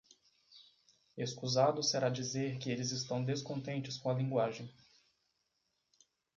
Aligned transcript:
Escusado 1.15 1.83
será 1.83 2.09
dizer 2.09 2.57
que 2.57 2.71
eles 2.71 2.89
estão 2.91 3.23
descontentes 3.23 3.99
com 3.99 4.09
a 4.09 4.15
linguagem. 4.15 4.67